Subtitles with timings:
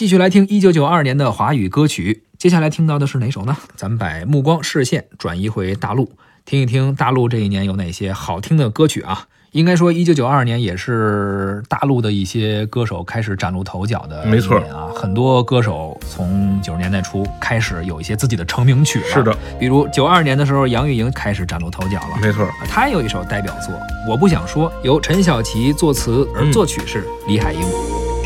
[0.00, 3.54] 继续来听一九九二年的华语歌曲，接下来听到的是哪首呢？
[3.76, 6.10] 咱们把目光视线转移回大陆，
[6.46, 9.26] 听一听大陆这一年有哪些好听的歌曲啊？
[9.50, 14.88] 应该说，一九九二年也是大陆的一些歌手开始崭露头角的没错啊。
[14.96, 19.06] 很多歌手从九十年代初开始有一些自己的成名曲了。
[19.06, 22.18] 是的，比如九二年的时候，杨钰莹开始崭露头角了。
[22.22, 22.46] 没错。
[22.46, 23.74] 啊他有一首代表作
[24.08, 27.60] 《我不想说》，由陈小琪作词，而嗯作曲是李海英。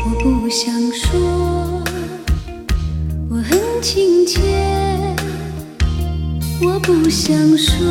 [0.07, 1.64] 我不想说，
[3.85, 4.41] 我很亲切。
[6.59, 7.85] 我不想说，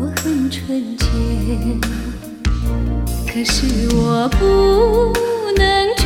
[0.00, 1.06] 我很纯洁。
[3.32, 3.64] 可是
[3.94, 5.12] 我不
[5.56, 6.04] 能拒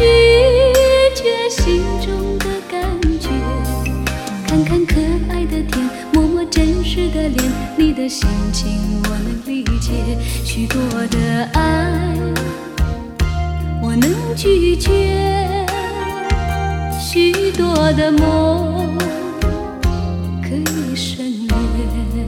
[1.15, 2.83] 绝心中的感
[3.19, 3.30] 觉。
[4.47, 4.97] 看看可
[5.31, 8.69] 爱的天，摸摸真实的脸，你的心情
[9.05, 10.19] 我能理解。
[10.45, 12.15] 许多的爱。
[13.83, 15.67] 我能拒绝
[17.12, 18.96] 许多的梦，
[20.44, 22.25] 可以省略，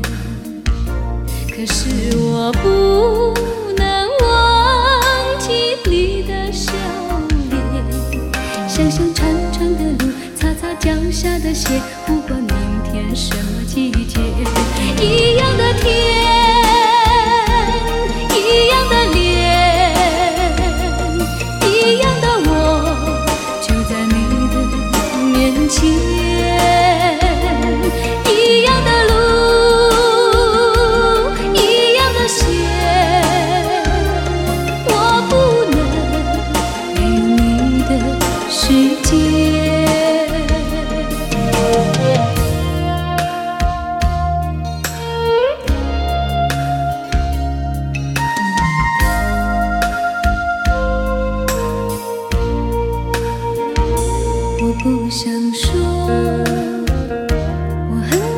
[1.55, 3.33] 可是我不
[3.77, 6.73] 能忘记你的笑
[7.49, 7.63] 脸。
[8.67, 11.81] 想想长长的路，擦擦脚下的鞋，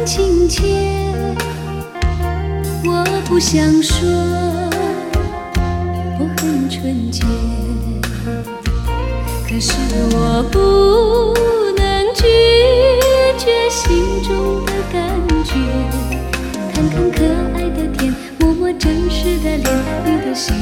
[0.05, 0.63] 亲切。
[2.85, 4.07] 我不想说，
[6.19, 7.25] 我很纯洁。
[9.49, 9.73] 可是
[10.13, 10.59] 我不
[11.81, 12.23] 能拒
[13.39, 15.03] 绝心中的感
[15.45, 15.55] 觉。
[16.73, 17.25] 看看可
[17.57, 19.65] 爱的天，摸摸真实的脸，
[20.05, 20.54] 你的心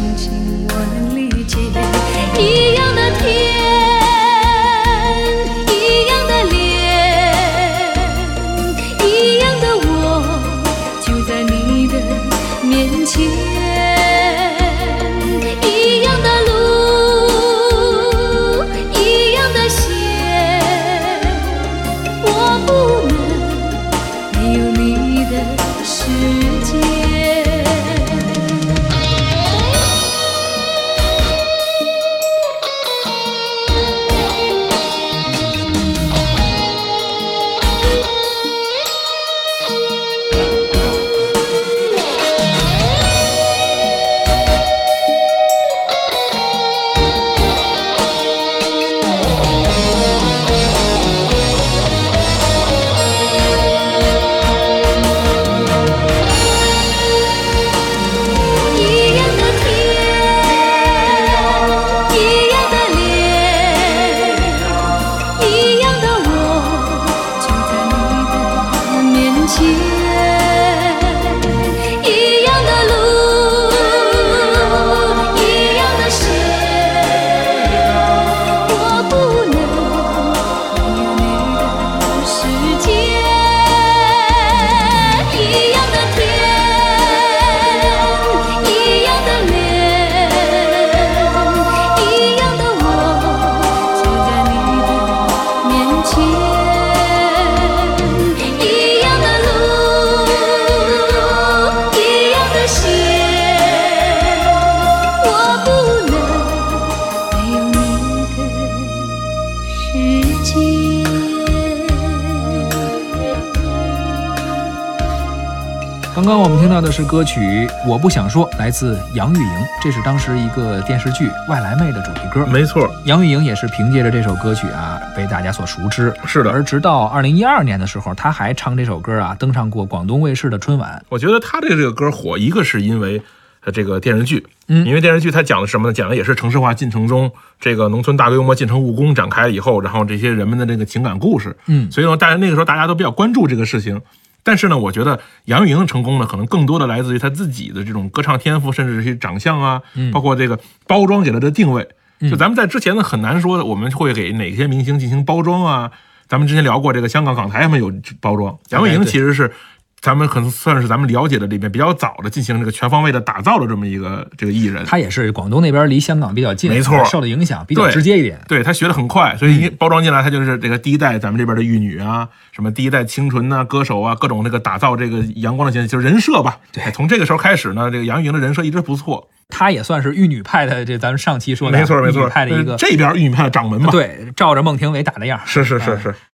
[116.14, 117.40] 刚刚我们听到的是歌曲
[117.88, 119.48] 《我不想说》，来自杨钰莹，
[119.82, 122.44] 这是当时一个电视剧《外来妹》的主题歌。
[122.44, 126.12] 没错，杨钰莹也是凭借着这首歌曲啊，被大家所熟知。
[126.26, 131.02] 是的而直到二零一二年的时候，她还唱这首歌啊，登上过广东卫视的春晚。
[131.08, 133.22] 我觉得她的这个歌火，一个是因为
[133.64, 135.94] 呃这个电视剧，嗯因为电视剧它讲的什么呢？
[135.94, 141.56] 讲的也是城市化进程中，这个农村大规模进城务工展开以后，然后这些人们的这个情感故事。
[141.68, 143.98] 嗯所以呢，大家那个时候大家都比较关注这个事情。
[144.42, 151.88] 但是呢，我觉得杨钰莹的成功呢，可能更多的来自于她自己的这种歌唱天赋，甚至是长相啊，包括这个包装给她的定位。
[152.20, 155.90] 就咱们在之前呢很难说我们会给哪些明星进行包装啊。
[156.28, 159.52] 咱们之前聊过这个香港港台他们有包装，杨钰莹其实是。
[160.02, 168.40] 咱们可能算是咱们了解的里面比较早的进行这个全方位的打造的这么一个这个艺人，他也是广东那边离香港比较近，没错，受的影响比较直接一点。
[168.48, 176.58] 对他学的很快，所以一包装进来，他就是这个第一代咱们这边的玉女啊，什么第一代清纯呐歌手啊，各种那个打造这个阳光的形象，就是人设吧。
[176.72, 179.28] 对，从这个时候开始呢，这个杨钰莹的人设一直不错。
[179.48, 183.90] 她也算是玉女派的，这咱们上期说的没错没错派的一个这边玉女派的掌门吧？
[183.92, 185.38] 对，照着孟庭苇打的样。
[185.44, 186.14] 是是是是。